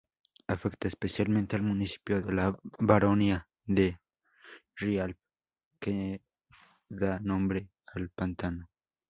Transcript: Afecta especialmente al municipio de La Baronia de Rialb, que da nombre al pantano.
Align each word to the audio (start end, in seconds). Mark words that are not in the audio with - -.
Afecta 0.47 0.87
especialmente 0.87 1.55
al 1.55 1.61
municipio 1.61 2.23
de 2.23 2.33
La 2.33 2.59
Baronia 2.79 3.47
de 3.65 3.99
Rialb, 4.75 5.15
que 5.79 6.23
da 6.89 7.19
nombre 7.19 7.69
al 7.93 8.09
pantano. 8.09 8.67